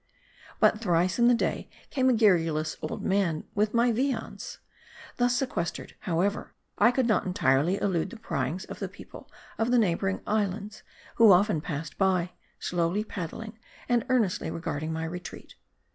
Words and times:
But 0.59 0.79
thrice 0.81 1.19
in 1.19 1.27
the 1.27 1.35
day 1.35 1.69
came 1.91 2.09
a 2.09 2.13
garrulous 2.13 2.75
old 2.81 3.03
man 3.03 3.43
with 3.53 3.75
my 3.75 3.91
viands. 3.91 4.57
Thus 5.17 5.35
sequestered, 5.35 5.93
however, 6.09 6.55
I 6.79 6.89
could 6.89 7.05
not 7.05 7.23
entirely 7.23 7.79
elude 7.79 8.09
the 8.09 8.17
pryings 8.17 8.65
of 8.65 8.79
the 8.79 8.89
people 8.89 9.29
of 9.59 9.69
the 9.69 9.77
neighboring 9.77 10.21
islands; 10.25 10.81
who 11.17 11.31
often 11.31 11.61
passed 11.61 11.99
by, 11.99 12.31
slowly 12.57 13.03
paddling, 13.03 13.59
and 13.87 14.03
earnestly 14.09 14.49
regarding 14.49 14.91
my 14.91 15.03
re 15.05 15.19
treat. 15.19 15.53